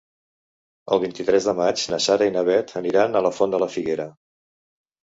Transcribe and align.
El 0.95 1.01
vint-i-tres 1.03 1.49
de 1.49 1.53
maig 1.61 1.83
na 1.93 2.01
Sara 2.09 2.31
i 2.31 2.35
na 2.39 2.45
Bet 2.51 2.75
aniran 2.83 3.13
a 3.13 3.23
la 3.29 3.35
Font 3.41 3.57
de 3.57 3.65
la 3.67 3.71
Figuera. 3.79 4.11